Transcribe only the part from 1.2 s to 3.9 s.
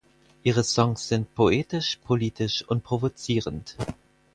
poetisch, politisch und provozierend.